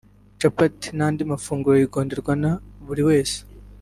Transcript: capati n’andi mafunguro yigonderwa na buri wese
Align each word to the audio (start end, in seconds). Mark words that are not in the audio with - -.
capati 0.39 0.87
n’andi 0.97 1.21
mafunguro 1.31 1.75
yigonderwa 1.79 2.33
na 2.43 2.51
buri 2.85 3.01
wese 3.09 3.37